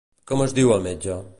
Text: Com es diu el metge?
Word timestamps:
Com 0.31 0.41
es 0.45 0.55
diu 0.61 0.73
el 0.77 0.83
metge? 0.89 1.23